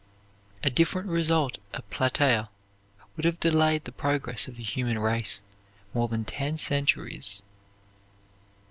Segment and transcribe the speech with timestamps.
[0.63, 2.49] A different result at Plataea
[3.15, 5.43] would have delayed the progress of the human race
[5.93, 7.43] more than ten centuries.